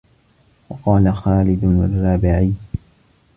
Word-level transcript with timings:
وَقَالَ 0.69 1.11
خَالِدٌ 1.15 1.63
الرَّبَعِيُّ 1.63 2.53